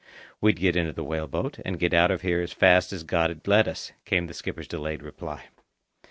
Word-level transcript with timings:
"We'd 0.41 0.55
get 0.59 0.75
into 0.75 0.93
the 0.93 1.03
whale 1.03 1.27
boat, 1.27 1.59
and 1.63 1.77
get 1.77 1.93
out 1.93 2.09
of 2.09 2.23
here 2.23 2.41
as 2.41 2.53
fast 2.53 2.91
as 2.91 3.03
God'd 3.03 3.47
let 3.47 3.67
us," 3.67 3.91
came 4.03 4.25
the 4.25 4.33
skipper's 4.33 4.67
delayed 4.67 5.03
reply. 5.03 5.43